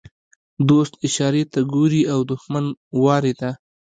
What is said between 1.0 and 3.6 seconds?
اشارې ته ګوري او دښمن وارې ته.